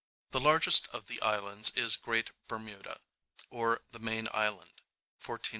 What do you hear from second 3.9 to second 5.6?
the Main Island, 14 m.